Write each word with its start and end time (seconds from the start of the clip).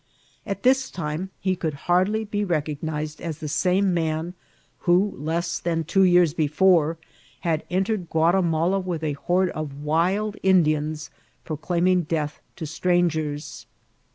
At 0.47 0.63
this 0.63 0.89
time 0.89 1.29
he 1.39 1.55
could 1.55 1.75
hardly 1.85 2.25
be 2.25 2.43
recognised 2.43 3.21
as 3.21 3.37
the 3.37 3.47
same 3.47 3.93
man 3.93 4.33
who, 4.79 5.13
less 5.15 5.59
than 5.59 5.83
two 5.83 6.01
years 6.01 6.33
before, 6.33 6.97
had 7.41 7.63
entered 7.69 8.09
Oua* 8.09 8.33
timala 8.33 8.83
with 8.83 9.03
a 9.03 9.13
horde 9.13 9.51
of 9.51 9.83
wild 9.83 10.37
Indians, 10.41 11.11
proclaiming 11.45 12.01
death 12.01 12.41
to 12.55 12.65
strangers. 12.65 13.67